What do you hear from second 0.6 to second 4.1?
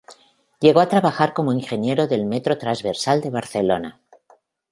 Llegó a trabajar como ingeniero del Metro Transversal de Barcelona.